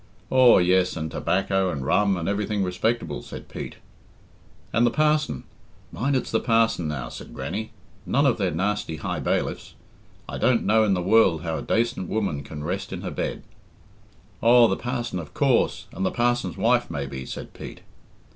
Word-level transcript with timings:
"Aw, 0.31 0.57
yes, 0.57 0.97
and 0.97 1.11
tobacco 1.11 1.69
and 1.69 1.85
rum, 1.85 2.17
and 2.17 2.27
everything 2.27 2.63
respectable," 2.63 3.21
said 3.21 3.47
Pete. 3.47 3.75
"And 4.73 4.83
the 4.83 4.89
parson 4.89 5.43
mind 5.91 6.15
it's 6.15 6.31
the 6.31 6.39
parson 6.39 6.87
now," 6.87 7.07
said 7.09 7.35
Grannie; 7.35 7.69
"none 8.03 8.25
of 8.25 8.39
their 8.39 8.49
nasty 8.49 8.95
high 8.95 9.19
bailiffs. 9.19 9.75
I 10.27 10.39
don't 10.39 10.65
know 10.65 10.83
in 10.83 10.95
the 10.95 11.03
world 11.03 11.43
how 11.43 11.59
a 11.59 11.61
dacent 11.61 12.09
woman 12.09 12.41
can 12.41 12.63
rest 12.63 12.91
in 12.91 13.01
her 13.01 13.11
bed" 13.11 13.43
"Aw, 14.41 14.67
the 14.67 14.75
parson, 14.75 15.19
of 15.19 15.35
coorse 15.35 15.85
and 15.93 16.03
the 16.03 16.09
parson's 16.09 16.57
wife, 16.57 16.89
maybe," 16.89 17.23
said 17.23 17.53
Pete. 17.53 17.81